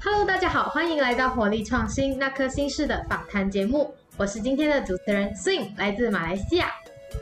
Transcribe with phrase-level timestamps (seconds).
[0.00, 6.70] Hello，大家好，欢迎来到活力创新那颗心事的访谈节目，我是今天的主持人 Sin，来自马来西亚。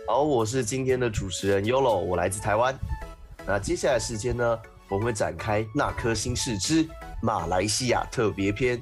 [0.07, 2.75] 好，我是今天的主持人 Yolo，我来自台湾。
[3.47, 4.59] 那接下来时间呢，
[4.91, 6.87] 我们会展开那颗心事之
[7.23, 8.79] 马来西亚特别篇。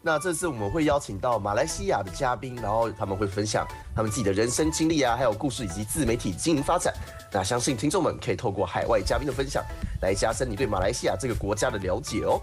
[0.00, 6.94] 那这次我们会邀请到马来西亚的嘉宾，然后他们会分享他们自己的人生经历啊，还有故事以及自媒体经营发展。
[7.30, 9.62] 那相信听众们可以透过海外嘉宾的分享，
[10.00, 12.40] 来加深你对马来西亚这个国家的了解哦。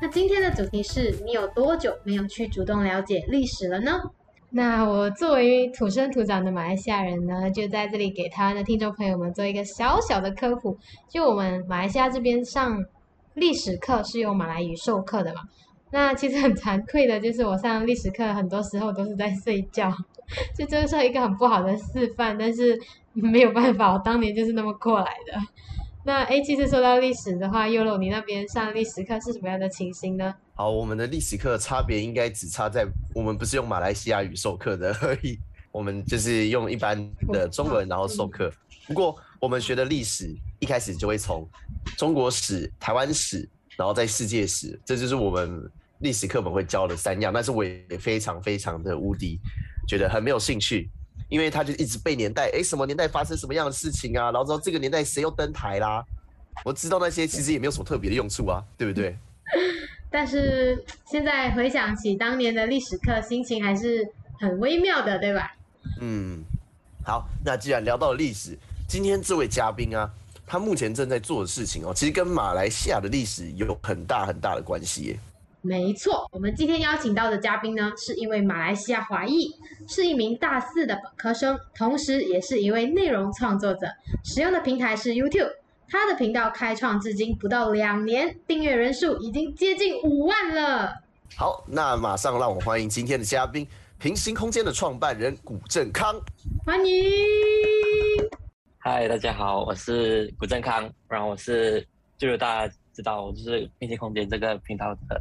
[0.00, 3.98] 那今天的主题是你有多久没有去主动了解历史了呢？
[4.50, 10.76] 那我作为土生土长的马来西亚人呢，就在这里给台湾的听众朋友们做一个小小的科普。
[11.08, 12.84] 就我们马来西亚这边上
[13.34, 15.40] 历史课是用马来语授课的嘛。
[15.90, 19.90] 那其实很惭愧的，就是我上历史课很多时候都是在睡觉，
[20.54, 22.36] 就这是一个很不好的示范。
[22.36, 22.78] 但是
[23.14, 25.40] 没有办法，我当年就是那么过来的。
[26.06, 30.32] 那哎，其实说到历史的话，优乐，你那边上历史课是什么样的情形呢？
[30.54, 35.36] 好，我们的历史课差别应该只差在我们不是用马来西亚语授课的而已，
[35.72, 36.96] 我们就是用一般
[37.32, 38.52] 的中文然后授课。
[38.86, 41.44] 不过我们学的历史一开始就会从
[41.98, 43.48] 中国史、台湾史。
[43.76, 47.30] 然后在世界史，这就是我们历史课本会教的三样。
[47.30, 49.38] 但是我也非常非常的无敌，
[49.86, 50.88] 觉得很没有兴趣，
[51.28, 54.30] 因为他就一直背年代，哎，什么年代发生什么样的事情啊？
[54.30, 56.04] 然后知道这个年代谁又登台啦？
[56.64, 59.16] 我知道那些其实也没有什么特别的用处啊，对不对？
[60.10, 64.06] 但是现在回想起当年的历史课，心情还是
[64.38, 65.54] 很微妙的，对吧？
[66.00, 66.42] 嗯，
[67.04, 70.10] 好，那既然聊到了历史，今天这位嘉宾啊。
[70.48, 75.18] 他目前正在做的事情哦，其实跟马来西亚的历史有很大很大的关系耶。
[75.66, 79.52] 没错，我们今天邀请到的嘉宾呢，是一位马来西亚华裔，
[79.88, 83.88] 是一名大四的本科生，同时也是一位内容创作者，
[84.22, 85.50] 使用的平台是 YouTube。
[85.88, 91.02] 他的频道开创至今不到两年，订阅人数已经接近五万了。
[91.36, 93.66] 好，那马上让我欢迎今天的嘉宾，
[93.98, 96.14] 平行空间的创办人古正康，
[96.64, 96.94] 欢迎。
[98.78, 101.84] 嗨，大家好，我是古正康，然后我是
[102.16, 105.20] 就是大家知道我就是平行空间这个频道的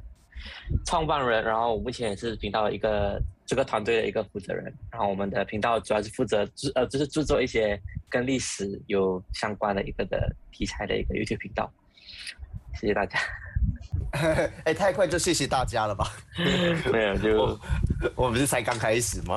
[0.85, 7.79] 创办人，然后我目前也是频道一个这个团队的一个负责人，然后我们的频道主要是负责制呃就是制作一些
[8.09, 11.71] 跟历史有相关的一个的题材的一个 YouTube 频道，
[12.73, 13.19] 谢谢大家。
[14.63, 16.05] 哎，太快就谢谢大家了吧？
[16.91, 17.59] 没有，就
[18.15, 19.35] 我们是才刚开始吗？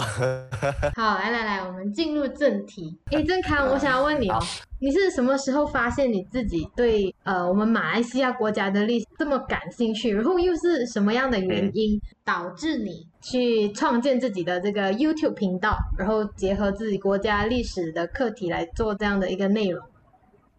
[0.95, 2.97] 好，来来来，我们进入正题。
[3.11, 4.39] 哎，郑康，我想要问你哦，
[4.79, 10.13] 你是什么时候发现你自己对呃我们马来西亚国家的历史这么感兴趣？
[10.13, 19.83] 然后又是什么样的原因导致你去创建自己的这个 YouTube 频道，然后结合自己国家历史的课题来做这样的一个内容？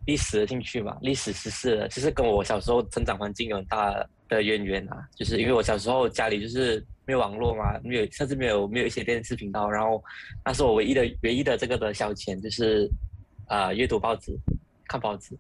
[0.09, 3.94] 历史的兴趣嘛，历史实事，其实跟我小时候成长环境有很大
[4.28, 5.08] 的渊源啊。
[5.16, 10.03] 就是因为我小时候家里就是没有网络嘛，没有甚至没有没有一些电视频道，然后
[10.44, 12.90] 那是我唯一的唯一的这个的消遣，就是
[13.46, 14.36] 啊阅读报纸，
[14.88, 15.38] 看报纸。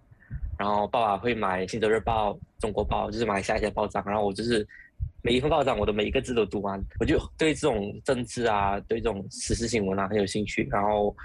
[0.55, 4.67] 然后爸爸会买《新洲日报》《中国报》，就是买下一些报章，然后我就是
[5.23, 11.15] 每一份报章我的每一个字都读完，我就对这种政治啊，对这种时事新闻啊很有兴趣，然后。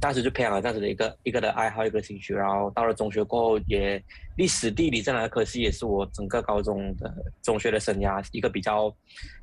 [0.00, 2.34] 当时就培养了这样子的一个一个的爱好，一个兴趣。
[2.34, 4.02] 然后到了中学过后，也
[4.36, 8.90] 历史、地理这两个科系也是我整个高中的中学的生涯一个比较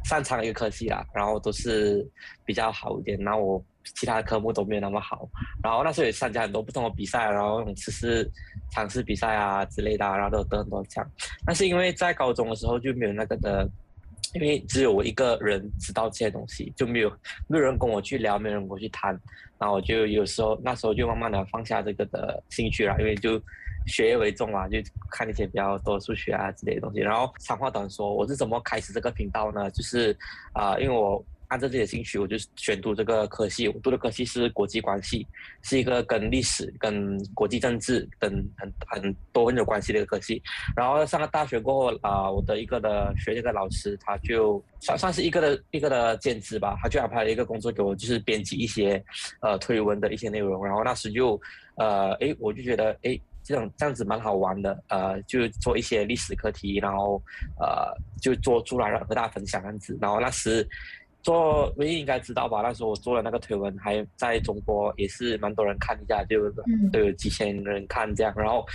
[0.06, 1.06] 擅长一个科系啦。
[1.14, 2.04] 然后都是
[2.44, 3.18] 比较好一点。
[3.20, 5.30] 然后我其他的科目都没有那么好。
[5.64, 8.28] 然后那时候也参加很多不同的比赛，然后那种测试、
[8.72, 11.08] 尝试比赛啊之类的，然后都得很多奖。
[11.46, 13.70] 但是因为在高中的时候就没有那个的。
[14.34, 17.10] 因为只有我一个人知道这些东西，就没有
[17.48, 19.18] 没有人跟我去聊，没有人跟我去谈，
[19.60, 23.42] 然后我就有时候那时候就慢慢的放下这个的兴趣了，因为就
[23.86, 24.78] 学业为重嘛，就
[25.12, 27.00] 看一些比较多数学啊之类的东西。
[27.00, 29.70] 然后长话短说，我是怎么开始这个频道呢？
[29.72, 30.16] 就是
[30.54, 31.24] 啊，因为我。
[31.48, 33.68] 按照自己的兴趣，我就选读这个科系。
[33.70, 35.26] 我读的科系是国际关系，
[35.62, 40.42] 是一个跟历史、跟国际政治等很很多很有关系的一个科系。
[40.76, 49.02] 然后上了大学过后啊，我的一个的学这个老师，他就算算是一个的一个的兼职吧，他就安排了一个工作给我，就是编辑一些
[49.40, 50.66] 呃推文的一些内容。
[50.66, 51.40] 然后那时就
[51.76, 57.22] 呃哎，我就觉得哎，这种这样子蛮好玩的，呃，就做一些历史课题，然后
[57.58, 59.98] 呃就做出来了和大家分享这样子。
[60.02, 60.68] 然后那时。
[61.28, 62.62] 做唯一应该知道吧？
[62.62, 66.50] 那时候我做的那个推文，还在中国也是蛮多人看一下，就
[66.90, 68.34] 都有几千人看这样。
[68.38, 68.66] 然后，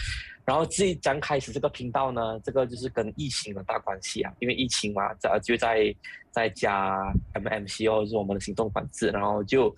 [0.44, 5.94] 然后自己刚开始这个频道呢，这个就是跟疫情有大关系啊，因为疫情嘛，在就在
[6.30, 9.74] 在家 M M C O 是我们的行动管制，然后就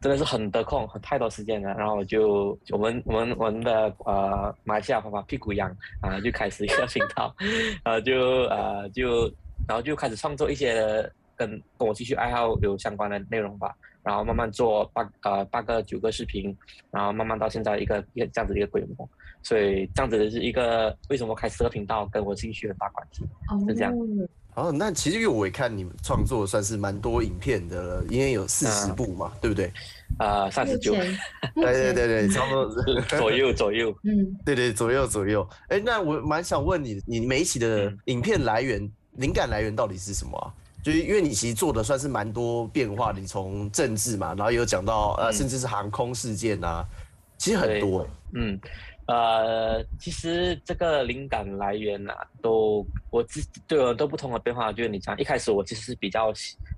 [0.00, 1.74] 真的是很得空，很太多时间了。
[1.74, 5.68] 然后就我们我们我们的呃马来西亚爸爸屁股痒
[6.00, 7.34] 啊，就开始一个频道，
[7.82, 9.28] 呃就呃就
[9.66, 13.74] 然后就开始创作一些跟跟我兴趣爱好有相关的内容吧。
[14.02, 16.54] 然后慢慢做八呃八个九个视频，
[16.90, 19.08] 然后慢慢到现在一个一个这样子的一个规模。
[19.42, 23.24] 所以这样子是一个为什么开十个频道跟我兴趣很大关系，
[23.66, 23.94] 是这样。
[24.54, 29.72] 哦，那其实因为我也看你们创作算是蛮多影片的了，因为有四十部嘛，对不对？
[30.18, 30.92] 啊，三十九，
[31.56, 35.48] 对对对对，差不多 左右左右，嗯，对对左右左右。
[35.68, 40.52] 哎，那我蛮想问你，你每一期的影片来源、灵感来源到底是什么啊？
[40.84, 46.84] 就是因为你其实做的算是蛮多变化，你从政治嘛，然后有讲到呃，甚至是航空事件啊，
[47.38, 48.06] 其实很多。
[48.34, 48.60] 嗯。
[49.06, 54.72] 呃，其实这个灵感来源呐，都我自对我都不同的变化。
[54.72, 56.32] 就是你讲一开始我其实是比较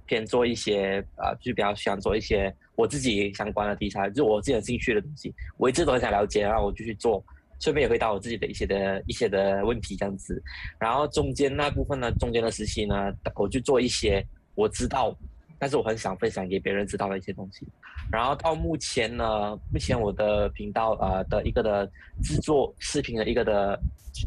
[0.06, 7.24] 偏做一些啊，就比较喜欢做一些我自己相关的题材，就我自己有兴趣的东西，我一直都很想了解，然后我就去做，
[7.60, 10.42] 顺便也回答我自己的一些的一些的问题这样子。
[10.78, 14.24] 然后中间那部分呢，中间的时期呢，我就做一些
[14.54, 15.16] 我知道。
[15.58, 17.66] 但是我很想分享给别人知道的一些东西，
[18.12, 21.90] 然后到目前呢，目前我的频道呃的一个的
[22.22, 23.80] 制作视频的一个的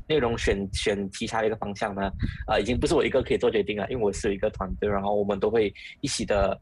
[0.07, 2.11] 内容选选题材的一个方向呢，
[2.47, 5.71] 呃已经不是我一个可以做决定了，因为我是有一个团队，然后我们都会
[6.01, 6.59] 一起的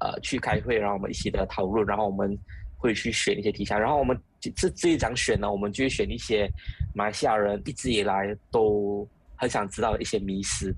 [0.00, 2.36] 呃去开会，然后我们一起的讨论，然后我们
[2.78, 6.48] 会去选一些题材，然后我们这这一讲选呢，我们就会选一些
[6.94, 10.74] 马来西亚人一直以来都很想知道的一些迷思。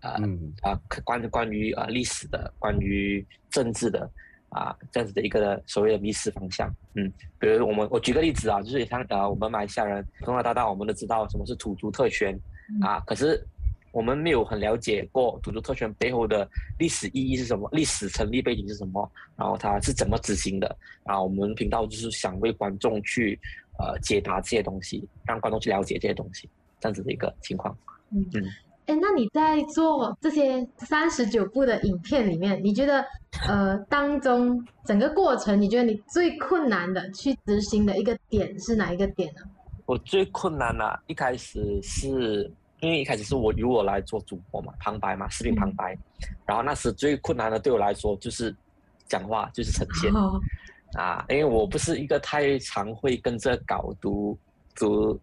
[0.00, 0.18] 啊
[0.62, 0.74] 啊，
[1.04, 4.10] 关关于啊历史的，关于政治的，
[4.48, 7.08] 啊这样子的一个所谓的迷失方向，嗯，
[7.38, 12.36] 比如我们我举个例子啊，就是像呃我们马来西亚人从小到大我们都知道什么是土著特权，
[12.80, 13.40] 啊，可是
[13.92, 16.48] 我们没有很了解过土著特权背后的
[16.78, 23.38] 历史意义是什么，历史成立背景是什么，然后它是怎么执行的，啊，我们频道就是想为观众去
[23.78, 26.48] 呃解答这些东西，让观众去了解这些东西，
[26.80, 27.76] 这样子的一个情况，
[28.10, 28.44] 嗯嗯。
[28.86, 33.04] 哎，那你在做这些三十九部的影片里面，你觉得
[33.46, 39.42] 呃当中整个过程，你觉得你最困难的去执行的一个点是哪一个点呢？
[39.86, 42.50] 我最困难的，一开始是
[42.82, 45.96] 因为一开始是我由我来做主播嘛，旁白嘛，视频旁白，
[46.44, 48.54] 然后那时最困难的对我来说就是
[49.06, 50.12] 讲话，就是呈现。
[51.00, 54.38] 啊，因为我不是一个太常会跟着稿读
[54.74, 55.18] 读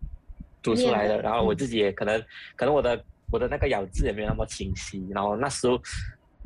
[0.61, 2.19] 读出来的，然后我自己也可能
[2.55, 3.03] 可能我的。
[3.31, 5.79] 我的那个咬字也没有那么清晰，然后那时候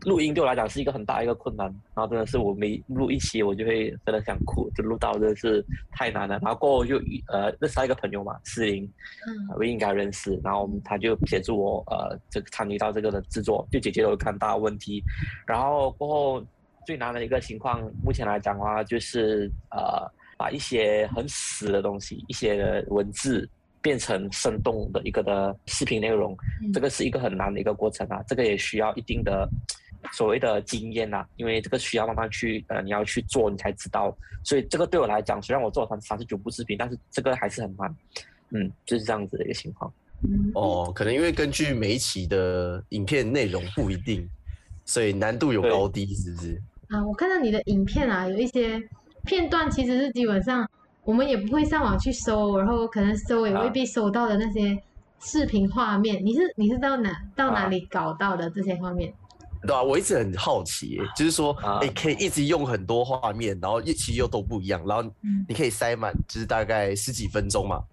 [0.05, 6.39] 录音对我来讲是一个很大一个困难，然后真的是我每录一期我就会真的想哭，就录到真的是太难了。
[6.41, 6.97] 然后过后就
[7.27, 8.83] 呃认识到一个朋友嘛，思林，
[9.27, 15.03] 嗯，我应该认识，然后他就协助我呃这个参与到这个的制作，就解决了我很大问题。
[15.45, 16.45] 然后过后
[16.85, 23.49] 最难的一个情况，目前来讲的话就是呃把一些很死的东西，一些文字。
[23.83, 26.33] 变成生动的一个的视频内容，
[26.73, 29.45] 这个是一个很难的一个过程啊，这个也需要一定的
[30.11, 34.15] 所谓的经验呐，因为这个需要慢慢去呃，你要去做，你才知道。
[34.43, 37.95] 所以这个对我来讲，虽然我做了三三十九部视频，但是这个还是很难，
[38.51, 39.91] 嗯，就是这样子的一个情况。
[40.53, 44.29] 哦，可能因为根据每一期的影片内容不一定，
[44.85, 46.61] 所以难度有高低，是不是？
[46.89, 48.81] 啊，我看到你的影片啊，有一些
[49.23, 50.67] 片段其实是基本上。
[51.05, 54.81] 我们也不会上网去搜，然后可能搜也未必搜到的那些
[55.19, 56.25] 视频画面。
[56.25, 59.13] 你是你是到哪到哪里搞到的这些画面？
[59.65, 65.09] 对啊，我一直很好奇，就是说，哎，可以一直用很多画面，然后一期又都不一样，然后
[65.47, 67.83] 你可以塞满，就是大概十几分钟嘛。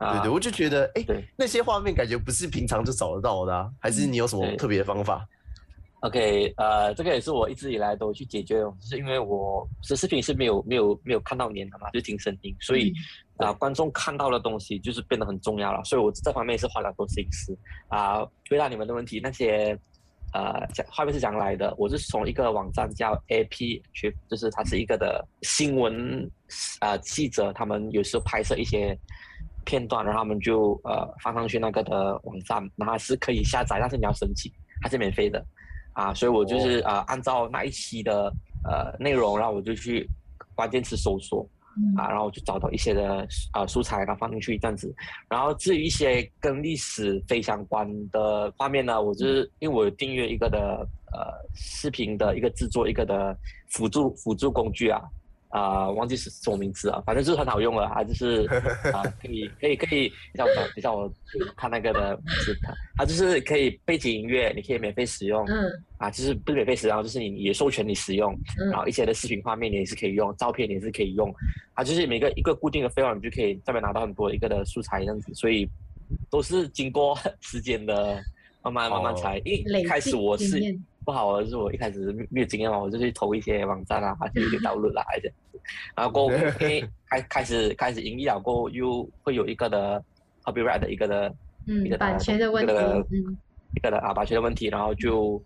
[0.00, 1.04] 对对，我就觉得，哎，
[1.36, 5.24] 那些画面感觉不是平常就找得到的，还是你有什么特别的方法
[6.00, 12.92] ？OK，呃，这个也是我一直以来都去解决的，就是因为我这视频是没有没有没有看到脸的嘛，就听声音，所以
[13.36, 17.56] 啊，观众看到的东西就是变得很重要了，所以我这方面是花了很多心思
[17.88, 18.26] 啊。
[18.50, 19.78] 回答你们的问题，那些
[20.32, 21.74] 呃讲画面是怎样来的？
[21.78, 26.30] 我是从一个网站叫 AP 去，就是它是一个的新闻
[26.80, 28.96] 呃记者，他们有时候拍摄一些
[29.64, 34.52] 片段，然后他们就呃放上去那个的网站，然后是可以下载，但是你要申请，
[34.82, 35.44] 它是免费的。
[35.92, 38.30] 啊，所以我就是啊，按照那一期的
[38.64, 40.06] 呃内容，然后我就去
[40.54, 41.48] 关键词搜索，
[41.96, 44.94] 啊，然后我就找到一些的啊素材，然后放进去这样子。
[45.28, 53.36] 然后至于一些跟历史非相关的画面呢，我就是因为我有订阅一个的呃视频的一个制作一个的
[53.68, 55.00] 辅助辅助工具啊，
[55.56, 58.46] 啊，忘记是什么名字啊，反正就是很好用了，它就是
[58.92, 61.10] 啊，可以可以可以，等下我等下我
[61.56, 65.64] 看那个的名字，它它就是可以背景音乐，你可以免费使用，嗯。
[65.98, 71.34] 啊，就是不是免费使用，就是你你也授权你使用，嗯然后一些的视频画面你也是可以用，照片你也是可以用，
[71.72, 75.66] 啊，就是每个一个固定的费用，你就可以这边拿到很多一个的素材这样子，所以
[76.28, 78.22] 都是经过 时间的
[78.62, 80.60] 慢慢慢慢哦才，一开始我是
[81.06, 85.60] 不好的是我一开始没没有经验嘛，我就去投一些网站啊，就一些道路啦这样子，
[85.94, 90.04] 然后过后 因为开开始开始盈利了过后，又会有一个的
[90.42, 91.32] copyright 的一个的
[91.64, 93.38] 一个，嗯版权的问题，一个的嗯。
[93.76, 95.40] 一个的啊版权的问题，然后就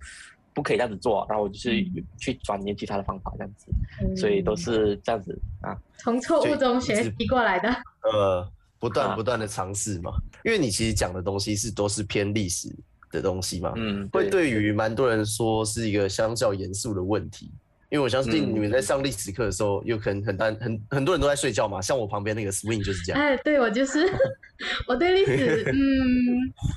[0.54, 2.04] 不可以这样子做，然后我就是嗯。
[2.18, 3.66] 去钻研其他的方法这样子，
[4.02, 4.16] 嗯。
[4.16, 7.68] 所以都是这样子啊，从错误中学习过来的。
[8.02, 9.16] 呃，不断啊。
[9.16, 10.12] 不断的尝试嘛，
[10.44, 12.68] 因为你其实讲的东西是都是偏历史
[13.10, 17.50] 的东西嘛，嗯，会对于蛮多人说是一个相较严肃的问题。
[17.92, 23.20] 因为我相信嗯你们在上历史课的时候，有可能很单很很多人都在睡觉嘛，像我旁边那个 swing 就是这样。
[23.20, 24.08] 哎，对我就是
[24.86, 25.74] 我对历史，嗯，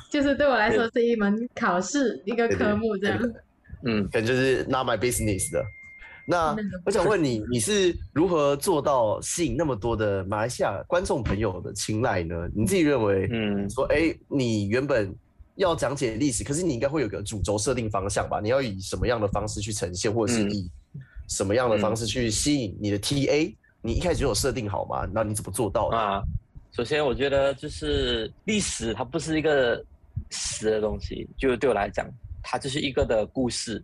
[0.10, 3.34] 就是对我来说是一门考试，一个科目这样。
[3.86, 5.64] 嗯可能就是 not my business 的。
[6.26, 12.50] 那那个我想问你，你是如何做到吸引那么多的马来西亚观众朋友的青睐呢？
[12.56, 15.14] 你自己认为，嗯说，哎，你原本
[15.56, 18.40] 要讲解历史，可是你应该会有个主轴设定方向吧？
[18.42, 20.72] 你要以什么样的方式去呈现，或者是嗯以
[21.30, 23.56] 什么样的方式去吸引你的 TA？
[23.82, 25.08] 你一开始就有设定好吗？
[25.14, 25.98] 那你怎么做到的？
[25.98, 26.24] 啊，
[26.72, 29.84] 首先我觉得就是历史，它不是一个
[30.30, 32.10] 死的东西，就对我来讲，
[32.42, 33.84] 它就是一个的故事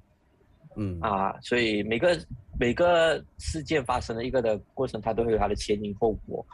[0.75, 2.19] 嗯啊，所以每个
[2.59, 6.45] 每个事件发生的一个的过程，它都会有它的前因后果，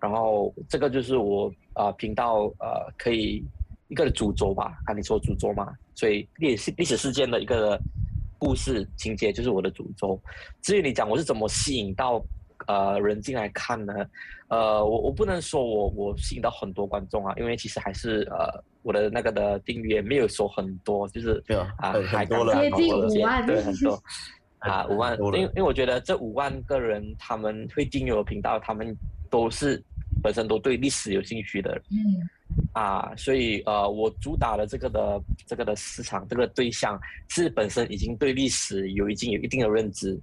[0.00, 3.44] 然后这个就是我呃频道呃可以
[3.88, 7.80] 一个的主轴吧，看你说主轴嘛，所以历史历史事件的一个
[8.38, 10.20] 故事情节就是我的主轴。
[10.62, 12.22] 至于你讲我是怎么吸引到
[12.66, 13.92] 呃人进来看呢？
[14.48, 23.44] 呃，我我不能说我我吸引到很多观众啊，因为其实还是呃我的那个的订阅没有说很多，就是没有啊很还多了接近五万。
[23.46, 24.00] 对很多。
[24.58, 28.92] 啊五万，因为因为我觉得这五万个人他们会订阅我频道，他们
[29.30, 29.80] 都是
[30.20, 31.82] 本身都对历史有兴趣的人。
[31.92, 32.28] 嗯
[32.72, 40.18] 啊，所以呃，我主打的这个的这个的市场，这个对象是本身已经对历史有已经有一定的认知，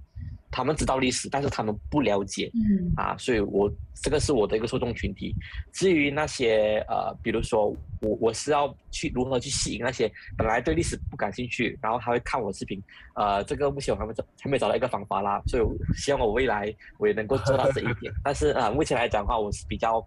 [0.50, 3.70] 他们知道历史，但是他们不了解嗯啊，所以我
[4.02, 5.34] 这个是我的一个受众群体。
[5.72, 7.68] 至于那些呃，比如说
[8.00, 12.82] 我我是要去如何去吸引那些本来对历史不感兴趣，然后他会看我视频，
[13.14, 15.62] 呃，这个目前我还没找还没找到一个方法啦，所以
[15.94, 18.12] 希望我未来我也能够做到这一点。
[18.24, 20.06] 但是啊、呃，目前来讲的话，我是比较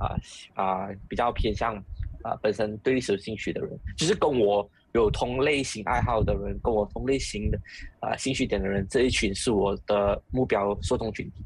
[0.00, 0.16] 啊
[0.54, 1.76] 啊、比较偏向
[2.22, 7.58] 啊、本身对历史有兴趣的人，就是跟我有同类型爱好的人，跟我同类型的
[8.00, 11.44] 啊、兴趣点的人，这一群是我的目标受众群体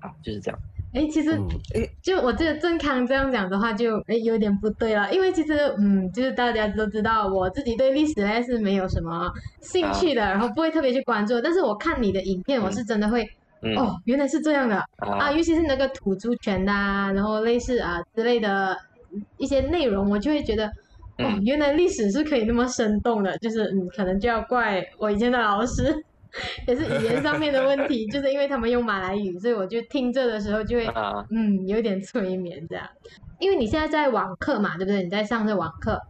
[0.00, 0.58] 啊，就是这样。
[0.94, 1.38] 哎，其实
[2.02, 13.28] 就我这个正康这样讲的话就，哎有点不对了，因为其实嗯，就是大家都知道我自己对历史呢是没有什么兴趣的，然后不会特别去关注，但是我看你的影片，我是真的会、
[13.62, 18.76] 嗯哦，原来是这样的啊，啊尤其是那个土著权呐啊，然后类似啊之类的
[19.36, 20.66] 一些内容，我就会觉得。
[20.66, 20.72] 哦
[21.20, 25.92] 嗯，原来历史是可以那么生动的，就是嗯，可能就要怪我以前的老师，
[26.68, 32.86] 也是语言上面的问题，就是因为他们用马来语，所以我就听着的时候就会啊嗯，有点催眠这样。
[33.40, 35.02] 因为你现在在网课嘛，对不对？
[35.02, 36.00] 你在上这网课，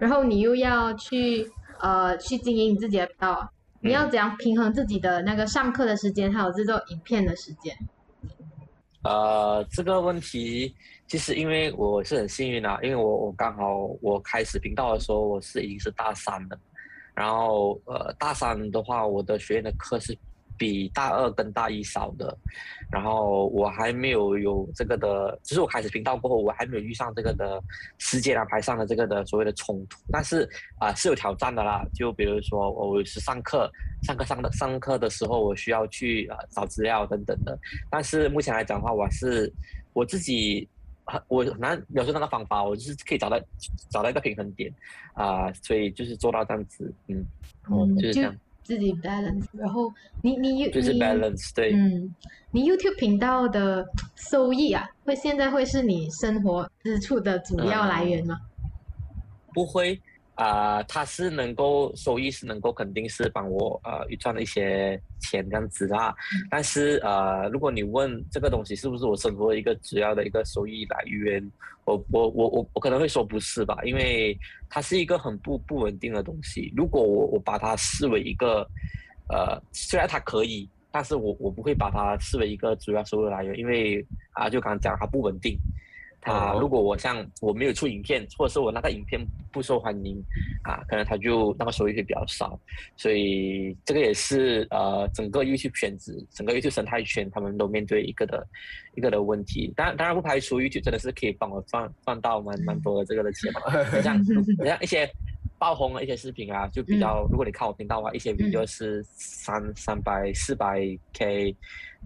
[0.00, 1.48] 然后你又要去
[1.80, 3.48] 呃去经营你自己的频道，
[3.80, 7.74] 你要怎样平衡自己的那个上课的时间，还有制作影片的时间？
[9.02, 10.74] 呃，这个问题
[11.06, 16.58] 其实因为我是很幸运啊，因为我我刚好我开始频道的时候我是已经是大三了，
[17.14, 20.14] 然后呃大三的话我的学院的课是
[20.60, 22.36] 比大二跟大一少的，
[22.92, 27.58] 然后我还没有有这个的，就是我开始频道过后我还没有遇上这个的
[27.96, 30.46] 时间安排上的这个的所谓的冲突，但是
[30.78, 33.70] 啊、是有挑战的啦，就比如说我是上课
[34.02, 37.58] 上课上的上课的时候我需要去呃找资料等等的。
[37.88, 39.50] 但是目前来讲的话，我是
[39.94, 40.68] 我自己
[41.06, 43.40] 很我很难描述那个方法，我就是可以找到
[43.90, 44.70] 找到一个平衡点
[45.14, 47.24] 啊、所以就是做到这样子，嗯，
[47.68, 48.34] 哦嗯，就是这样，
[48.70, 49.46] 自己 balance。
[49.52, 52.14] 然后你你就是你 balance 对，嗯，
[52.52, 53.84] 你 YouTube 频道的
[54.14, 58.38] 收益啊，会现在会是你生活支出的主要来源吗？
[59.52, 60.00] 不会
[60.40, 66.14] 啊、它是能够收益是能够肯定是帮我呃预赚了一些钱这样子啦。
[66.50, 71.46] 但是呃，如果你问这个东西是不是我生活的一个主要的一个收益来源，
[71.84, 74.34] 我我我我我可能会说不是吧，因为
[74.70, 76.72] 它是一个很不不稳定的东西。
[76.74, 78.66] 如果我我把它视为一个
[79.28, 85.58] 呃，虽然它可以但是我我不会把它视为一个主要收入来源，因为啊，就刚刚讲它不稳定。
[86.20, 89.20] 他如果我像我没有出影片，或者是我那个影片
[89.52, 90.22] 不受欢迎，
[90.62, 92.58] 啊，可能他就那个收益会比较少。
[92.96, 98.46] 所以这个也是呃整个 YouTube 圈子、整个 YouTube 生态圈他们都面对一个的
[98.94, 99.72] 一个的问题。
[99.76, 103.60] 当然当然不排除 YouTube 真的是可以帮我赚赚到蛮蛮多的这个的钱嘛，
[104.02, 105.10] 像像一些。
[105.58, 110.80] 爆红的一些视频啊，就比较，如果你看我频道的话，一些 video 是三三百、四百
[111.12, 111.54] K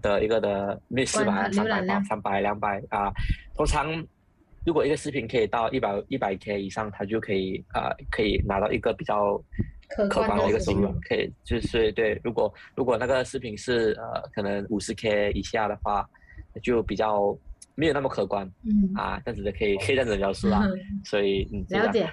[0.01, 3.09] 的一个的，没四百、三百八、三百、两百啊。
[3.55, 4.05] 通常，
[4.65, 9.41] 如果一个视频可以到一百一百 K 以上，它就可以啊，可以拿到一个比较
[9.89, 10.93] 可观的一个收入。
[11.07, 16.07] 可以，就是对，如果如果那个视频是呃，可能五十 K 以下的话，
[16.61, 17.37] 就比较
[17.75, 18.45] 没有那么可观。
[18.63, 20.67] 嗯啊，这样子的可以可以这样子描述啦。
[21.05, 22.09] 所以嗯，了解。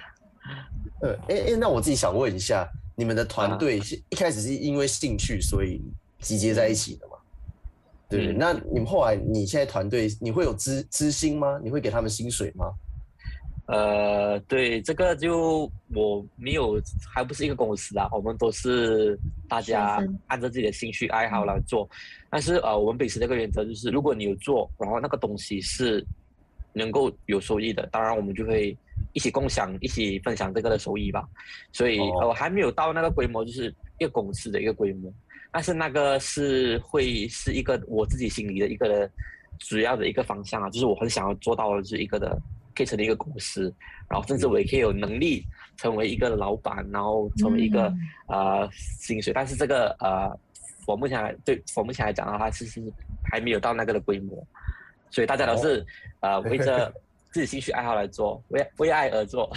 [1.01, 5.81] 呃，哎哎，那我自己想问一下，你们的团队是一开始是因为兴趣所以
[6.19, 7.12] 集结在一起的吗？
[8.17, 11.59] 对，那你们后来你现在团队你会有资资薪吗？
[11.63, 12.71] 你会给他们薪水吗？
[13.67, 16.81] 呃，对，这个就我没有，
[17.13, 19.17] 还不是一个公司啊，我们都是
[19.47, 21.89] 大家按照自己的兴趣爱好来做。
[22.29, 26.05] 但是呃，我们秉持这个原则就是，如果你有做，然后那个东西是
[26.73, 28.77] 能够有收益的，当然我们就会。
[29.11, 31.27] 一起共享、一起分享这个的收益吧，
[31.71, 35.11] 所以我还没有到那个规模，就是一个公司的一个规模，
[35.53, 39.09] 但是那个是会是一个我自己心里的一个
[39.59, 42.37] 主要的一个方向啊，就是我很想要做到的就是一个的
[42.75, 43.73] 可以成立一个公司，
[44.09, 45.45] 然后甚至我也可以有能力
[45.77, 47.93] 成为一个老板，然后成为一个
[48.27, 50.37] 呃薪水，但是这个呃
[50.87, 52.81] 我目前来对我目前来讲的话，其实
[53.31, 54.45] 还没有到那个的规模，
[55.11, 55.85] 所以大家都是
[56.19, 56.93] 呃围着。
[57.33, 59.51] 自己兴趣爱好来做，为为爱而做。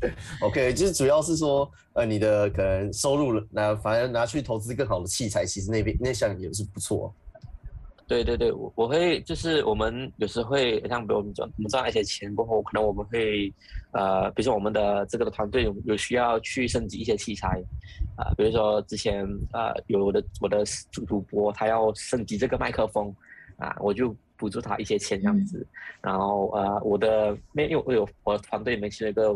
[0.42, 7.12] OK，就是主要是说，呃，你的可能收入拿，反正拿去投资更好的器材，其实那边那项也是不错。
[8.06, 13.52] 对对对，我我会就是我们有时会像比如我们赚我们赚了一些钱过后，可能我们会
[13.92, 17.60] 呃，比如说我们的这个的团队有有需要去升级一些器材
[18.16, 20.62] 啊，比如说之前呃有我的我的
[20.92, 23.12] 主主播他要升级这个麦克风
[23.56, 24.14] 啊，我就。
[24.36, 25.66] 补助他一些钱这样子，
[26.02, 29.28] 然后呃，我的妹，因为我有我团队里面是一个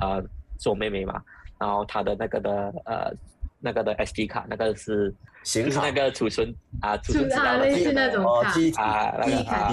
[0.00, 0.22] 呃，
[0.58, 1.22] 是我妹妹嘛，
[1.58, 3.12] 然后她的那个的呃，
[3.60, 5.12] 那个的 SD 卡，那个是
[5.42, 8.24] 就是那个储存啊，储存资料的那种
[8.72, 8.82] 卡。
[8.82, 9.72] 啊，那个卡，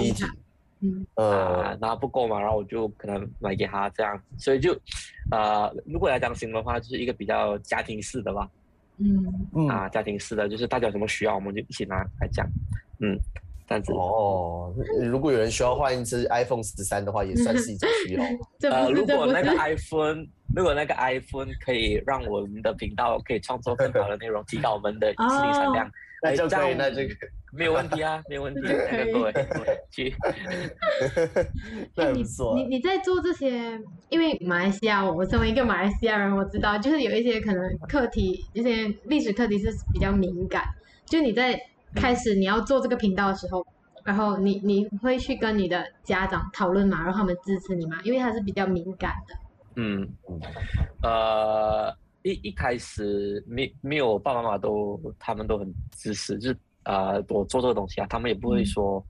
[0.82, 1.06] 嗯。
[1.16, 4.74] 呃，然后不够嘛，然后我就可能买给他这样，所以就
[5.30, 8.50] 呃，如果来讲行的话，就是一个比较家庭式的吧，
[8.98, 9.68] 嗯。
[9.68, 12.48] 啊，家庭式的，就是大家有什么需要，我们就一起拿来讲，
[13.00, 13.16] 嗯。
[13.94, 18.24] 哦，如果有人需要换一只 iPhone 十三的话，也算是一种需要。
[18.72, 25.92] 呃，如果那个 iPhone，如果那个 iPhone 可以让我们的频道可以创作更好的内容，提高我们的视力产量，
[26.24, 27.02] 那就可以，那就
[27.54, 28.62] 没有问题啊，没有问题。
[28.64, 29.34] 那个各位
[29.92, 30.14] 去，
[31.96, 32.56] 那你错。
[32.56, 33.80] 你你在做这些，
[34.10, 40.64] 因为马来西亚，我身为一个马来西亚人，我知道就是有一些可能课题，一些历史课题是比较敏感，
[41.06, 41.60] 就你在。
[41.96, 43.66] 开始你要做这个频道的时候，
[44.04, 49.36] 然后你你会去跟你的家长讨论嘛，然后他们支持你嘛，因为他是比较敏感的。
[49.76, 50.08] 嗯，
[51.04, 59.06] 呃，一一开始没没有爸爸妈妈都他们都很支持，就是呃我做这个东西啊，他们也不会说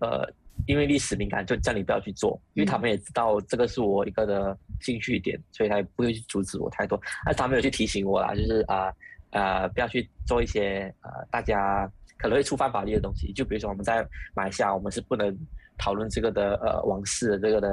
[0.00, 0.28] 呃
[0.66, 7.00] 因为历史敏感就叫你不要去做，因为他们也知道这个是我一个的兴趣点，所以他也不会去阻止我太多。
[7.24, 8.92] 但他们有去提醒我啦，就是啊
[9.30, 11.90] 呃不要去做一些呃大家。
[12.22, 15.36] 可能会触犯法律的东西，就比如说我们在马来西亚，我们是不能
[15.76, 17.68] 讨论这个的呃王室的这个的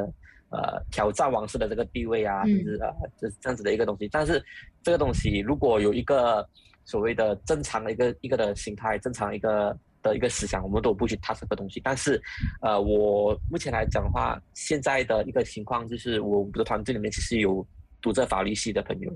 [0.49, 4.09] 呃挑战王室的这个地位啊，甚至呃这这样子的一个东西。
[4.12, 4.43] 但是
[4.81, 6.43] 这个东西如果有一个
[6.83, 11.79] 所谓的正常的一个一个的心态，正常一个的一个思想，我们都不去踏这个东西。
[11.83, 12.19] 但是
[12.62, 17.63] 呃，我目前来讲的话，现在的一个情况就是我们的团队里面其实有
[18.01, 19.15] 读这法律系的朋友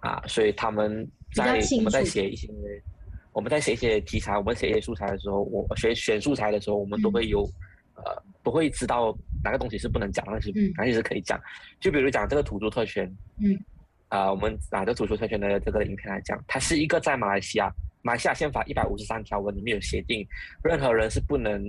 [0.00, 2.48] 啊，所以他们在我们在写一些。
[3.36, 7.42] 我们在写一些题材，我们写一些素材的时候，我选选素材的时候，我们都会有，
[7.96, 11.38] 呃，不会知道哪个东西是不能讲，但是哪些是可以讲。
[11.78, 13.04] 就比如讲这个土著特权，
[13.42, 13.54] 嗯，
[14.08, 17.70] 啊，我们拿这土著特权的这个影片来讲，它是一个在马来西亚，
[18.00, 20.26] 马来西亚宪法一百五十三条文里面有协定，
[20.64, 21.62] 任何人是不能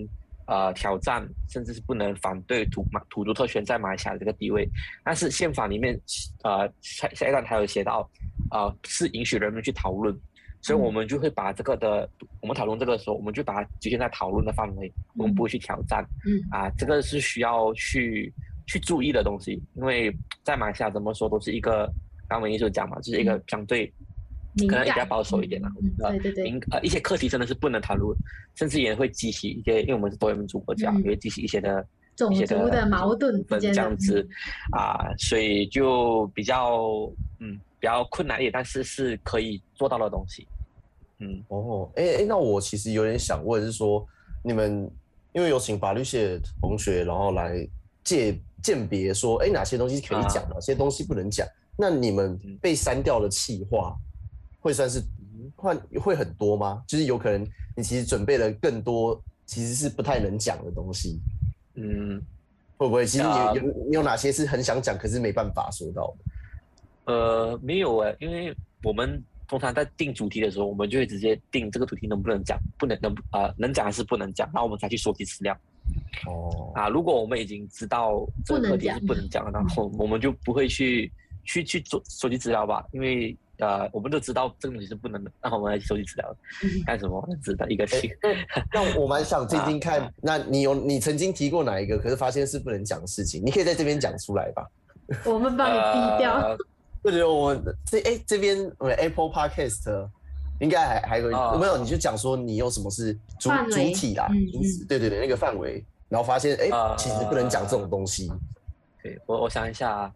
[0.45, 4.65] 呃挑战，甚至是不能反对土马土著特权在马来西亚的这个地位。
[5.03, 5.99] 但是宪法里面，
[6.45, 8.09] 呃，下下一段还有写到，
[8.51, 10.17] 呃，是允许人们去讨论。
[10.61, 12.09] 所以，我们就会把这个的，
[12.41, 16.05] 我们讨论这个的时候，我们就把它局限在讨论的范围，我们不会去挑战。
[16.25, 18.33] 嗯，啊，这个是需要去
[18.65, 21.85] 去注意的东西，因为在马来西亚怎么说都是一个，
[22.27, 23.87] 刚刚我们一直讲嘛，就是一个相对
[24.67, 25.71] 可能比较保守一点啦。
[25.81, 28.17] 嗯呃对对对，敏呃一些课题真的是不能谈论，
[28.55, 30.97] 甚至也会激起一些，因为我们是多元民族国家，嗯。
[31.03, 34.27] 也会激起一些的种一些族的矛盾这样子
[34.71, 40.47] 啊，所以就比较嗯比较困难一点，但是是可以做到的东西。
[41.19, 44.05] 嗯，哦，哎哎，那我其实有点想问，是说
[44.43, 44.89] 你们
[45.33, 47.67] 因为有请法律系的同学，然后来
[48.03, 51.47] 鉴鉴别说，哎，哪些东西可以讲，啊哪些东西不能讲。
[51.75, 53.95] 那你们嗯被删掉的气话，
[54.59, 55.01] 会算是
[55.55, 56.83] 换会很多吗？
[56.87, 61.19] 就是有可能你其实准备了更多，其实是不太能讲的东西，
[61.75, 62.21] 嗯，
[62.77, 63.05] 会不会？
[63.05, 66.25] 其实有你有哪些是很想讲，可是没办法说到的？
[67.07, 75.57] 呃，没有诶，因为我们通常在定主题的时候，我们就会直接定这个主题能不能讲，不能能啊、能讲还是不能讲，然后我们才去收集资料
[76.27, 76.89] 哦，啊。
[76.89, 81.09] 如果我们已经知道这个课题是不能讲的，然后我们就不会去
[81.45, 87.25] 去去做收集资料吧，因为呃，我们都知道这个东西是不能的，那我们来收集资料嗯干什么？
[87.41, 88.11] 知道一个题。
[88.73, 94.67] 那我蛮想听听啊看，那你有你曾经提过哪一个，可是发现是不能讲的事情，你可以在这边讲出来吧。
[95.23, 96.33] 我们帮你低调。
[96.33, 96.57] 呃
[97.03, 97.55] 我觉得我
[97.85, 100.09] 这哎、这边我们 Apple Podcast
[100.59, 101.57] 应该还还有、啊。
[101.57, 101.77] 没有？
[101.77, 106.95] 你就讲说你有什么是主主体啦，嗯主旨对对对，那个范围，然后发现哎、啊。
[106.97, 108.31] 其实不能讲这种东西。
[109.03, 110.13] 对我我想一下啊，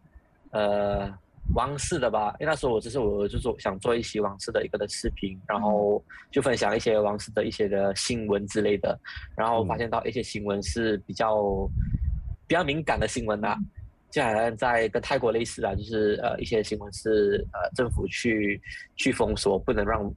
[0.51, 1.13] 呃，
[1.55, 8.99] 王室的吧，因为那时候我就是我就做想做一期王室的一个的视频，然后就分享一些王室的一些的新闻之类的，
[9.35, 11.69] 然后发现到一些新闻是比较
[12.47, 13.57] 比较敏感的新闻啦、
[14.11, 18.61] 就好像在跟泰国类似啊，就是呃一些新闻是呃政府去
[18.95, 20.13] 去封锁，不能让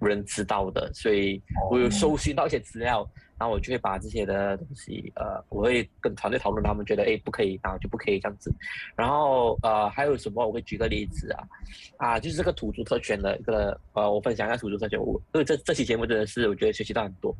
[0.00, 8.52] 人知道的，所以我有搜寻到一些资料，然后我就会把这些的东西，呃，我会跟团队讨论，他们觉得哎不可以，然后就不可以这样子。
[8.94, 10.46] 然后呃还有什么？
[10.46, 11.44] 我会举个例子啊，
[11.96, 15.00] 啊就是这个土著特权的一个呃，我分享一下土著特权。
[15.00, 17.34] 我因为这这期节目真的是我觉得学习到很多。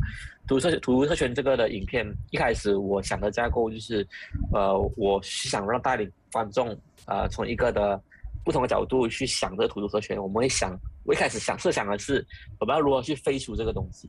[0.47, 4.07] 土著土著特权这个的影片，一开始我想的架构就是，
[4.53, 6.77] 呃，我是想让带领观众
[7.07, 8.01] 呃从一个的
[8.45, 10.21] 不同的角度去想这个土著特权。
[10.21, 12.27] 我们会想，我一开始想设想的是
[12.59, 14.09] 我们要如何去废除这个东西。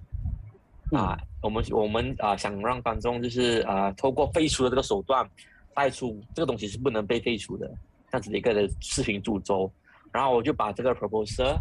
[0.91, 5.28] 啊，我们我们啊、想让观众就是啊、透过废除的这个手段，
[5.74, 7.67] 带出这个东西是不能被废除的
[8.12, 9.71] 这样子的一个的视频主轴，
[10.12, 11.58] 然后我就把这个 proposal，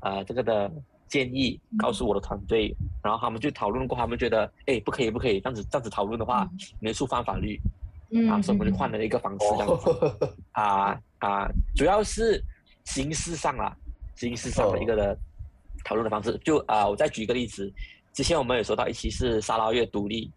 [0.00, 0.70] 呃，这个的
[1.08, 6.48] 建议告诉我的团队，然后他们就讨论过，他们觉得哎不可以不可以这样子这样子讨论的话，
[6.80, 7.58] 没触犯法律。
[8.10, 8.28] 嗯。
[8.28, 9.90] 啊，所以我们就换了一个方式这样子。
[9.90, 12.42] 哦，啊啊，主要是
[12.84, 13.74] 形式上啦，
[14.16, 15.16] 形式上的一个的
[15.84, 16.36] 讨论的方式。
[16.44, 17.72] 就啊，我再举一个例子，
[18.14, 20.30] 之前我们有说到一期是沙拉越独立，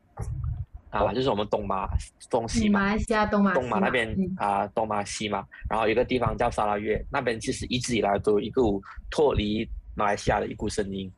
[0.90, 1.14] 啊，哦。
[1.14, 1.88] 就是我们东马
[2.28, 4.36] 东西嘛，嗯马来西亚东马东马那边嗯。
[4.38, 11.10] 啊，东马西嘛，然后有一个地方叫沙拉越，那边其实一直以来都有一股脱离马来西亚的一股声音。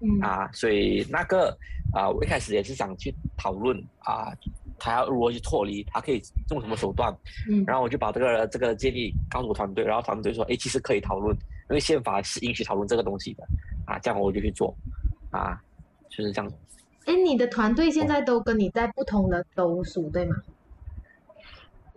[0.00, 0.20] 嗯。
[0.20, 1.54] 啊，所以那个
[1.92, 4.32] 啊，我一开始也是想去讨论啊，
[4.78, 7.12] 他要如何去脱离，他可以用什么手段，
[7.50, 7.64] 嗯。
[7.66, 11.36] 然后我就把这个这个建议告诉我团队，然后团队说，哎，其实可以讨论，
[11.70, 13.44] 因为宪法是允许讨论这个东西的，
[13.84, 14.72] 啊，这样我就去做，
[15.32, 15.60] 啊，
[16.08, 16.52] 就是这样。
[17.06, 20.36] 哎，你的团队现在都跟你在不同的州属对吗？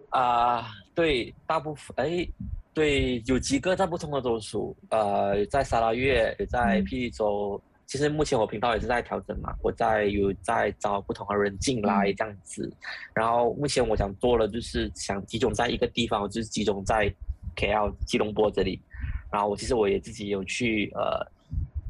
[0.10, 2.28] 啊、对，大部分哎，
[2.74, 7.62] 对，有几个在不同的州属，呃，在沙拉越，也在嗯霹雳州。
[7.86, 12.71] 其实目前我频道也是在调整嘛，我在有在找不同的人进来嗯这样子。
[13.13, 17.13] 然后目前我想做的就是想集中在一个地方，就是集中在
[17.58, 18.82] KL 吉隆坡这里。
[19.30, 21.28] 然后我其实我也自己有去呃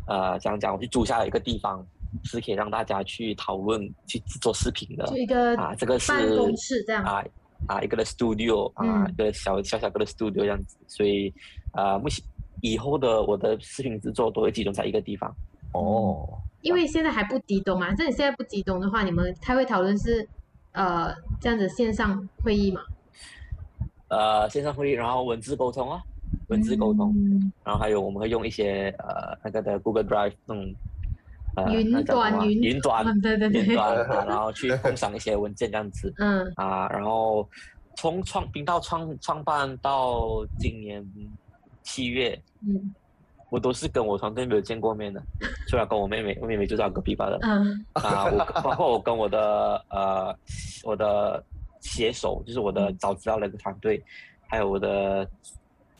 [0.08, 1.86] 呃讲讲，我去租下了一个地方，
[2.24, 5.74] 是可以让大家去讨论、去制作视频的就一个啊。
[5.76, 7.04] 这个是办公室这样。
[7.04, 7.24] 啊
[7.68, 11.32] 啊一个的 studio 啊，嗯一个小小小个的 studio 这样子，所以
[11.74, 12.26] 啊，目前
[12.62, 15.32] 以后的我的视频制作都会集中在一个地方。
[15.74, 16.28] 哦，
[16.62, 20.28] 因为现在还不集中嘛，这你现在不集中的话，你们开会讨论是
[20.72, 22.82] 呃这样子线上会议嘛？
[24.10, 26.02] 呃，线上会议，然后文字沟通啊，
[26.50, 30.74] 文字沟通，嗯然后还有我们会用一些呃那个的 Google Drive 那种
[31.56, 37.48] 呃云端云云端嗯对对对云端啊，然后去共享一些文件这样子嗯啊，然后
[37.96, 41.06] 从创频道创创办到今年
[41.84, 42.94] 七月，嗯
[43.50, 45.22] 我都是跟我团队没有见过面的，
[45.68, 47.38] 除了跟我妹妹，我妹妹就在隔壁罢了。
[47.42, 50.34] 嗯啊，我包括我跟我的呃
[50.86, 51.44] 我的
[51.82, 54.02] 携手，就是我嗯的早知道那个团队，
[54.48, 55.30] 还有我的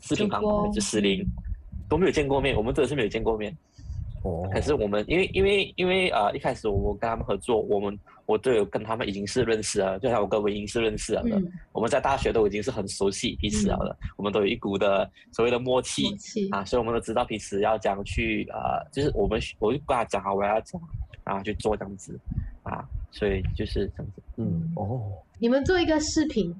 [0.00, 1.22] 视频旁白就石林，
[1.90, 3.54] 都没有见过面，我们真的是没有见过面。
[4.22, 16.08] 哦，可是我们因为因为因为呃一开始我跟他们合作，我们我都有跟他们已经是认识了，就像我跟文英是认识了的，嗯，我们在大学都已经是很熟悉彼此了的，我们都有一股的所谓的默契。
[16.08, 16.48] 默契。
[16.50, 20.80] 啊，所以我们都知道彼此要怎样去呃，就是我们我就跟他讲好我要讲，
[21.24, 22.18] 然后去做这样子。
[22.62, 24.22] 啊，所以就是这样子。
[24.36, 25.02] 嗯，哦，
[25.40, 26.54] 你们做一个视频，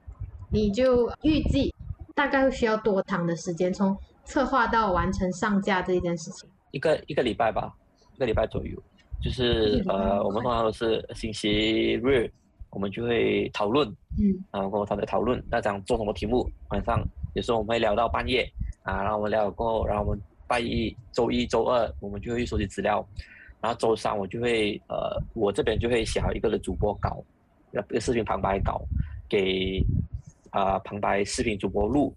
[0.51, 1.73] 你就预计
[2.13, 6.51] 大概会需要多长的时间，从策划到完成上架这一件事情？
[6.73, 7.73] 一个一个礼拜吧，
[8.17, 8.77] 一个礼拜左右。
[9.23, 12.29] 就是呃，我们通常都是星期日，
[12.71, 13.87] 我们就会讨论，
[14.19, 16.51] 嗯然后跟我团队讨论要讲做什么题目。
[16.71, 17.01] 晚上
[17.35, 18.51] 有时候我们会聊到半夜
[18.83, 23.07] 啊，然后我们聊了过后，然后我们拜一、周一周二我们就会收集资料，
[23.61, 27.23] 然后周三我就会呃，我这边就会写好一个的主播稿，
[27.71, 28.83] 一个视频旁白稿
[29.29, 29.81] 给
[30.51, 32.13] 啊、旁白视频主播录。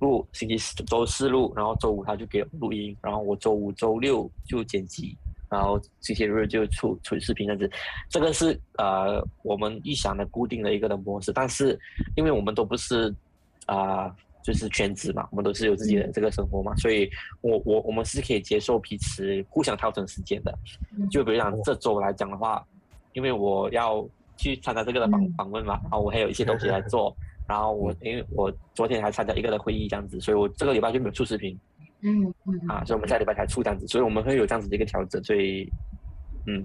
[0.00, 5.16] 录星期四周四录，然后周五他就给我录音，然后我周五、周六就剪辑，
[5.48, 7.70] 然后星期日就出出视频这样子。
[8.08, 11.78] 这个是呃我们预想的固定的一个的模式，但是
[12.16, 13.14] 因为我们都不是
[13.66, 17.08] 啊、就是全职嘛，我们都是有自己的这个生活嘛，所以
[17.40, 20.52] 我我我们是可以接受彼此互相调整时间的。
[20.98, 22.62] 嗯就比如讲这周来讲的话，
[23.14, 31.58] 因为我要去参加这个的访嗯访问嘛，然后我还有一些东西来做，然后我因为我昨天还参加一个的会议这样子，所以我这个礼拜就没有出视频
[32.02, 35.68] 嗯嗯啊，所以我们下礼拜才出这样子，所以我们会有这样子的一个调整，所以
[36.46, 36.64] 嗯，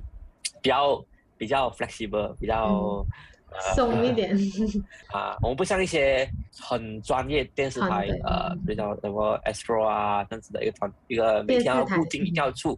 [0.61, 1.03] 比较
[1.37, 3.05] 比较 flexible，比较、
[3.51, 4.37] 呃松一点，
[5.11, 6.29] 啊，我们不像一些
[6.61, 12.45] 很专业电视台呃嗯，比较什么 Astro 啊这样子的一个团一个每天要固定一定嗯。
[12.45, 12.77] 要出，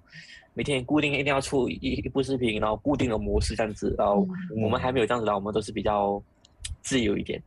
[0.53, 4.61] 每天固定一定要出一一部视频，然后固定的模式这样子，然后嗯。
[4.63, 6.21] 我们还没有这样子的，我们都是比较
[6.81, 7.41] 自由一点。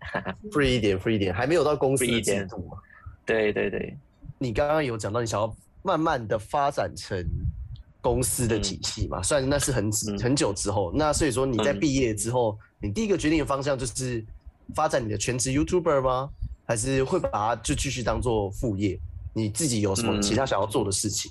[0.51, 2.79] free 一点，free 一点，还没有到公司的一点制度嘛。
[3.27, 3.97] 对对对，
[4.39, 7.25] 你刚刚有讲到你想要慢慢的发展成
[8.01, 9.23] 公司的体系嘛？
[9.23, 14.25] 虽然那是很嗯很久之后，那所以说你在嗯毕业之后，你第一个决定的方向就是
[14.75, 16.31] 发展你的全职 YouTuber 吗？
[16.67, 18.99] 还是会把它就继续当做副业？
[19.33, 21.31] 你自己有什么嗯其他想要做的事情？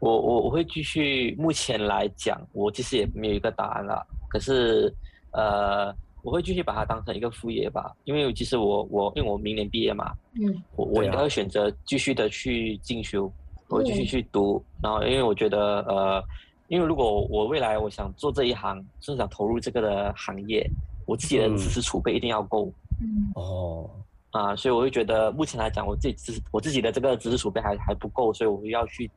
[0.00, 4.04] 我我我会继续，目前来讲，我其实也没有一个答案啦。
[4.28, 4.92] 可是
[5.30, 10.62] 呃，我会继续把它当成一个副业吧，因为其实我我因为我明年毕业嘛，嗯。
[10.76, 13.30] 我我应该会选择继续的去进修，
[13.68, 16.24] 我会继续去读，然后因为我觉得呃，
[16.68, 20.64] 因为如果我未来我想做这一行，甚至想投入这个的行业，
[21.06, 21.56] 我自己的嗯。
[21.56, 22.72] 知识储备一定要够。
[23.00, 23.32] 嗯。
[23.34, 23.90] 哦，
[24.30, 29.10] 啊、所以我会觉得目前来讲，我自己知识我自己的这个知识储备还还不够，所以我会要去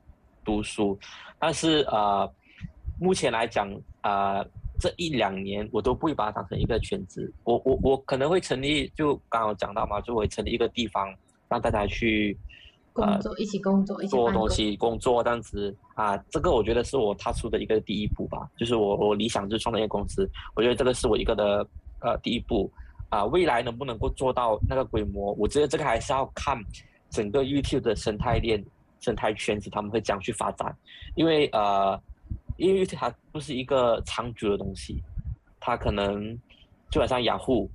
[0.43, 0.97] 读书，
[1.37, 2.27] 但是呃，
[2.99, 3.69] 目前来讲
[4.01, 4.39] 啊。
[4.39, 4.47] 呃
[4.79, 11.13] 这一两年我都不会把它当成一个圈子，我我我可能会成立，就刚刚有讲到嘛，就会成立一个地方，
[11.49, 12.37] 让大家去
[12.93, 18.49] 工作一起工作一起做东西、工作这样子啊，这个我觉得是我踏出的一个第一步吧。
[18.57, 21.67] 就是我我理想就是创造一个公司，我觉得这个是我一个的
[21.99, 22.71] 呃第一步
[23.09, 23.25] 啊。
[23.25, 26.57] 未来能不能够做到那个规模，我觉得这个还是要看
[27.09, 28.63] 整个 YouTube 的生态链、
[28.99, 30.75] 生态圈子他们会怎样去发展，
[31.15, 32.01] 因为呃，
[32.57, 35.01] 因为它不是一个长久的东西，
[35.59, 36.37] 它可能
[36.89, 37.69] 就好像雅虎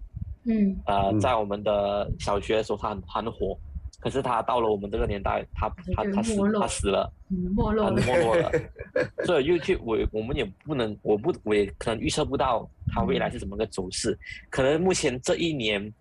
[0.44, 0.76] 嗯。
[0.86, 1.20] 呃，嗯。
[1.20, 3.56] 在我们的小学的时候，它很很火，
[4.00, 7.86] 可是它到了我们这个年代，它它就它死它死了，嗯没落。
[7.86, 8.50] 很了，没落了。
[9.26, 14.18] 所以 YouTube 我我们也不能，我不我也可能预测不到它未来是怎么个走势。
[14.48, 15.92] 可能目前这一年，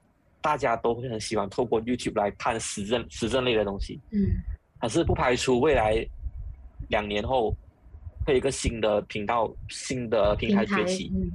[0.41, 4.19] 大家都会很喜欢透过 YouTube 来看时政时政类的东西，嗯。
[4.79, 6.07] 可是不排除未来
[6.87, 7.53] 两年后
[8.25, 11.12] 会有一个新的频道、新的平台崛起。
[11.13, 11.32] 嗯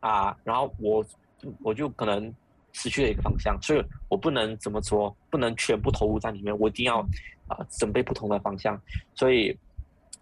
[0.00, 1.04] 啊，然后我
[1.62, 2.32] 我就可能
[2.72, 7.00] 失去了一个方向，所以我不能怎么说，不能全部投入在里面，我一定要
[7.48, 8.80] 啊、准备不同的方向，
[9.14, 9.56] 所以。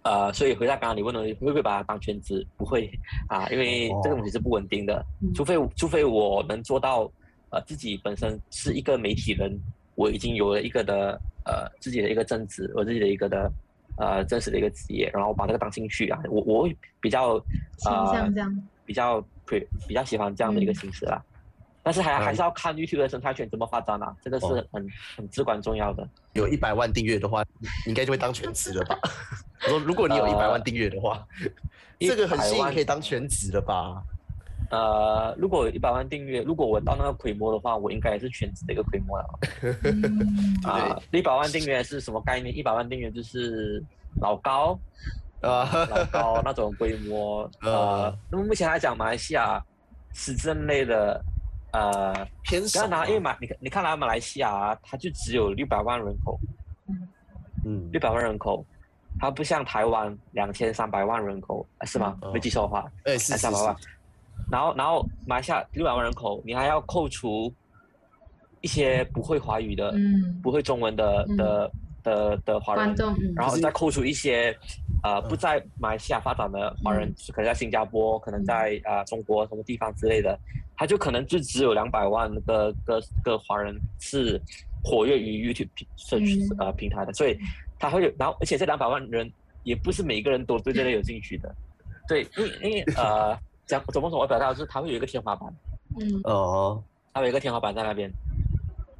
[0.05, 2.47] 呃，所以回到刚刚你问的，会不会把它当全职？
[2.57, 2.89] 不会
[3.29, 7.11] 啊，因为这个东西是不稳定的，嗯除非除非我能做到，
[7.51, 9.53] 呃，自己本身是一个媒体人，
[9.97, 13.53] 我已经有了一个的呃自己的一个正职，我自己的一个的
[13.99, 17.39] 呃真实的一个职业，然后把那个当兴趣啊，我我会比较
[17.77, 21.23] 倾呃向这样，比较 pre 比较喜欢这样的一个嗯形式啦。
[21.83, 26.07] 但是还嗯还是要看 YouTube 的生态圈怎么发展啊，这个是哦很很至关重要的。
[26.35, 27.43] 有一百万订阅的话，
[27.87, 28.99] 应该就会当全职了吧？
[29.65, 31.27] 我说，如果你有一百万订阅的话，
[31.99, 34.03] 这个很吸引，可以当全职了吧？
[34.71, 39.39] 呃，如果有一百万订阅，如果我到那个规模的话，我应该也是全职的一个规模了。
[39.85, 42.55] 嗯 啊，一百万订阅是什么概念？
[42.57, 43.83] 一百万订阅就是
[44.21, 44.79] 老高
[45.41, 47.51] 啊，老高那种规模。
[47.63, 49.59] 呃呃，那么目前来讲，马来西亚
[50.13, 51.25] 时政类的，
[51.73, 52.87] 呃，偏少啊。
[52.87, 56.39] 不要拿，因为马你看你看来马来西亚啊，它就只有六百万人口，
[57.65, 58.65] 嗯六百万人口，
[59.19, 62.19] 它不像台湾两千三百万人口，啊是吗？
[62.23, 63.89] 嗯没记错的话，哎，是是三百万是，
[64.51, 67.53] 然后然后马来西亚六百万人口，你还要扣除
[68.61, 71.37] 一些不会华语的、嗯，不会中文的嗯。
[71.37, 71.71] 的
[72.05, 72.95] 的的华人，
[73.35, 74.57] 然后再扣除一些
[75.03, 80.39] 呃不在马来西亚发展的华人嗯，可能在新加坡，可能在呃中国什么地方之类的，
[80.77, 84.41] 他就可能就只有两百万个个个华人是
[84.83, 87.37] 活跃于 YouTube 平社区嗯呃平台的，所以
[87.81, 89.31] 他会有，然后而且这两百万人
[89.65, 91.55] 也不是每个人都对这类有兴趣的，
[92.09, 93.37] 对，因为因为呃
[93.69, 95.49] 讲怎么说，我表达的是他会有一个天花板。
[96.01, 98.11] 嗯哦，它有一个天花板在那边，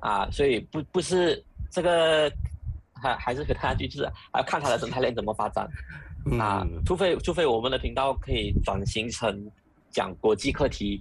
[0.01, 2.31] 啊，所以不不是这个，
[2.95, 5.65] 还还是可以看下去，就是还要看它的生态链怎么发展
[6.41, 9.49] 啊嗯，，除非除非我们的频道可以转型成
[9.91, 11.01] 讲国际课题，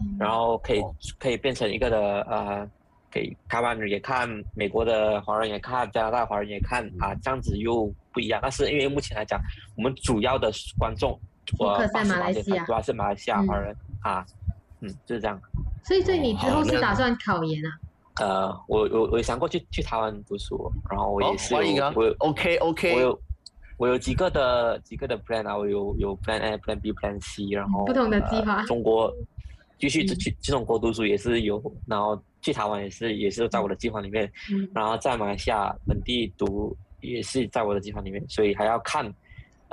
[0.00, 2.68] 嗯然后可以哦可以变成一个的呃，
[3.10, 8.40] 给台湾人也看，美国的华人也看，加拿大华人也看嗯啊，这样子又不一样。
[8.42, 9.38] 但是因为目前来讲，
[9.76, 11.20] 我们主要的观众，
[11.58, 14.26] 呃 Focus 在马来西亚主要是马来西亚嗯华人啊，
[14.80, 15.40] 嗯，就是这样。
[15.84, 17.70] 所以所以你之后是打算考研啊？
[18.20, 23.20] 呃，我我我想过去去台湾读书，然后我也是有、欢迎啊我 OK OK，我有
[23.76, 29.12] 我有几个的几个的 plan 啊，我有有 plan A、plan B、plan C，然后不同的计划呃、中国
[29.78, 39.12] 继续嗯去去中国读书也是有，然后去台湾也是也是在我的计划里面，嗯然后在马来西亚本地读也是在我的计划里面，所以还要看。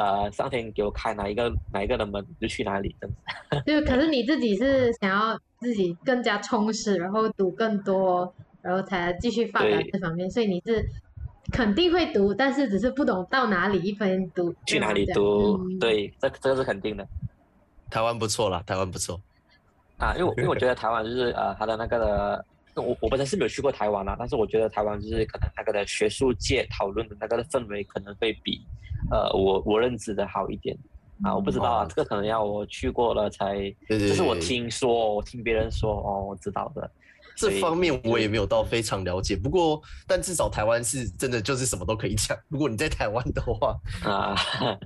[0.01, 3.61] 呃，上天给我开哪一个哪一个的门就去哪里，这样子。
[3.67, 8.33] 就是可是你自己是想要自己更加充实，然后读更多，
[8.63, 10.83] 然后才继续发展这方面，所以你是
[11.51, 15.59] 肯定会读，但是只是不懂到哪里一边读，去哪里读？
[15.69, 17.07] 嗯对，这这个是肯定的。
[17.91, 19.21] 台湾不错啦，台湾不错。
[19.99, 28.61] 啊，因为我因为我觉得台湾就是呃，它的那个的，我我本身是没有去过台湾啦，但是我觉得台湾就是可能那个的学术界讨论的那个的氛围可能会比
[29.09, 30.77] 呃我我认知的好一点
[31.23, 33.53] 啊，我不知道啊，哦这个可能要我去过了才，
[33.87, 36.89] 对对这是我听说，我听别人说哦，我知道的。
[37.33, 42.37] 这方面我也没有到非常了解，不过但至少台湾是真的就是什么都可以讲。
[42.49, 44.35] 如果你在台湾的话，啊，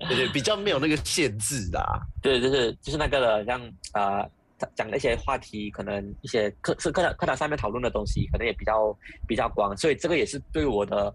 [0.07, 1.99] 对对，比较没有那个限制啦。
[2.21, 3.59] 对，就是就是那个的，像
[3.93, 4.29] 呃
[4.75, 11.13] 讲的一些话题，可能一些课是课堂课堂上面讨论的东西，可能也比较比较广，所以这个也是对我的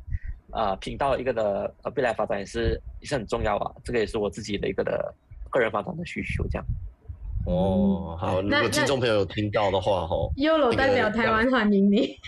[0.52, 5.14] 呃频道一个的呃未来发展也是也是很重要啊，这个也是我自己的一个的
[5.50, 6.66] 个人发展的需求，这样。
[7.46, 12.18] 哦，好，如果听众朋友有听到的话，吼，，Yolo 那个代表台湾欢迎你。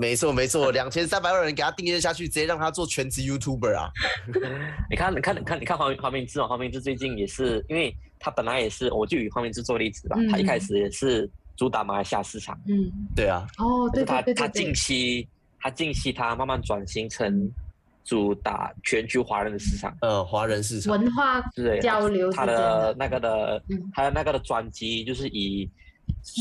[0.00, 3.90] 没错没错， 两千三百万人给他订阅下去，直接让他做全职 YouTuber 啊。
[4.90, 12.58] 你看，你看，你看，你看黄黄明志嘛，黄明志最近也是，因为他本来也是，我就以黄明志做例子吧，他一开始也是主打马来西亚市场。
[12.66, 15.28] 嗯，对啊，哦，他对对对对，他近期
[15.60, 17.50] 他近期他慢慢转型成
[18.02, 23.90] 主打全球华人的市场，呃，华人市场，文化对交流他的那个的嗯。
[23.92, 25.70] 他的那个的专辑就是以呃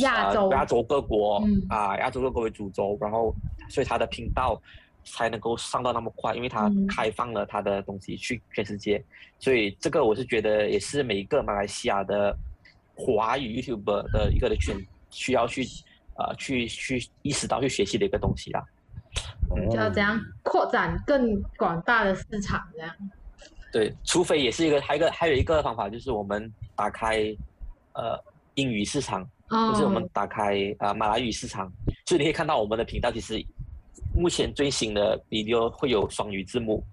[0.01, 0.51] 亚洲。
[0.51, 1.65] 亚洲各国嗯。
[1.69, 3.33] 啊亚洲各国为主轴，然后
[3.69, 4.61] 所以他的频道
[5.03, 6.87] 才能够上到那么快，因为他嗯。
[6.87, 9.03] 开放了他的东西去全世界，
[9.39, 12.35] 所以这个我是觉得也是每一个马来西亚的
[12.95, 14.75] 华语 YouTube 的一个的圈
[15.09, 15.63] 需要去
[16.15, 18.63] 呃去去意识到去学习的一个东西啦。
[19.71, 22.95] 就要这样扩展更广大的市场，这样。
[23.71, 27.35] 对，除非也是一个，还有一个还有一个方法就是我们打开
[27.93, 31.71] 呃英语市场，哦，就是我们打开呃马来语市场，
[32.05, 33.43] 所以你可以看到我们的频道其实
[34.15, 36.83] 目前最新的 video 会有双语字幕，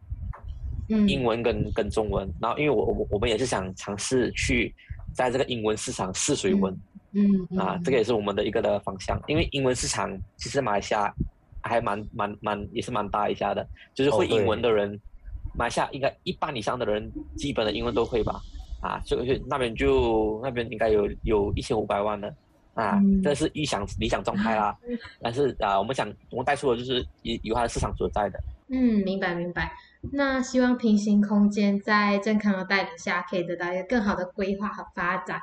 [0.88, 4.74] 嗯英文跟跟中文，然后因为我我我们也是想尝试去
[5.14, 6.76] 在这个英文市场试水温。
[7.18, 11.10] 嗯嗯啊，这个也是我们的一个的方向，因为英文市场其实马来西亚
[11.62, 15.00] 还蛮蛮蛮也是蛮大一下的，就是会英文的人，
[15.54, 18.38] 马来西亚应该一半以上的人基本的英文都会吧，
[18.82, 22.34] 啊，所以那边就那边应该有有一千五百万的。
[22.76, 24.76] 啊嗯，这是预想理想状态啦，
[25.20, 28.38] 但是啊，我们想我们带出的就是有有它的市场所在的。
[28.68, 29.72] 嗯，明白明白。
[30.12, 35.40] 那希望平行空间在健康的带领下，可以得到一个更好的规划和发展。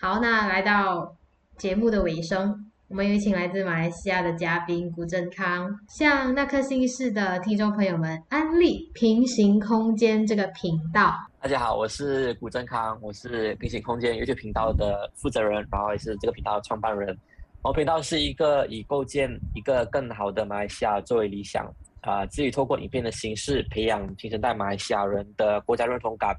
[0.00, 1.14] 好，那来到
[1.56, 11.12] 节目的尾声，我们有请来自马来西亚的嘉宾古正康，向那颗星市的听众朋友们安利平行空间这个频道。
[11.42, 17.18] 大家好，我是古正康，我是平行空间 YouTube 频道的负责人，然后也是这个频道的创办人。
[17.62, 21.68] 我频道是一个以构建一个更好的马来西亚作为理想，
[22.02, 26.32] 啊、致力透过影片的形式培养新生代马来西亚人的国家认同感，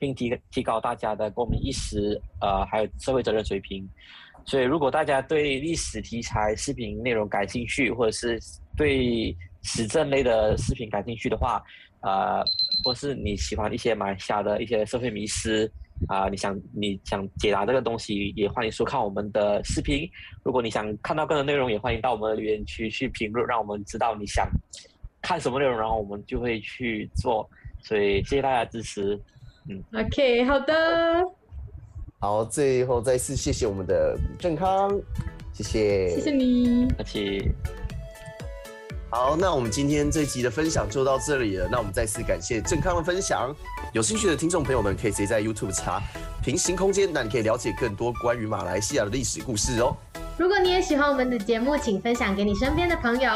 [0.00, 3.86] 并提提高大家的公民意识，呃，还有社会责任水平。
[4.46, 8.40] 所以，如果大家对历史题材视频内容感兴趣，或者是
[8.74, 11.62] 对时政类的视频感兴趣的话，
[12.00, 12.42] 呃，
[12.84, 15.70] 或是你喜欢一些马来西亚的一些社会迷思
[16.08, 20.06] 啊、你想你想解答这个东西，也欢迎收看我们的视频。
[20.44, 24.46] 如果你想看到更多内容，也欢迎到我们的留言区去评论，让我们知道你想
[25.22, 27.48] 看什么内容，然后我们就会去做。
[27.82, 29.18] 所以谢谢大家支持。
[29.70, 31.24] 嗯 OK，好的，
[32.20, 34.90] 好，最后再次谢谢我们的郑康，
[35.54, 36.86] 谢谢，谢谢你。
[36.98, 37.50] 而且
[39.08, 41.68] 好，那我们今天这一集的分享就到这里了。
[41.70, 43.54] 那我们再次感谢郑康的分享。
[43.92, 46.02] 有兴趣的听众朋友们，可以直接在 YouTube 查
[46.42, 49.96] “平行空间”，那你可以了解更多关于马来西亚的历史故事哦。
[50.36, 53.30] 如果你也喜欢我们的节目，请分享给你身边的朋友。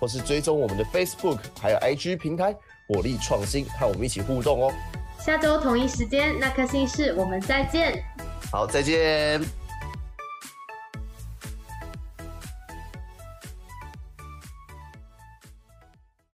[0.00, 2.56] 或是追踪我们的 Facebook 还有 IG 平台
[2.88, 4.72] “火力创新”，和我们一起互动哦。
[5.18, 8.02] 下周同一时间，那颗星是我们再见。
[8.50, 9.59] 好，再见。